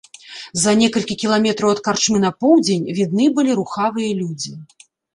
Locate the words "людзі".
4.25-4.61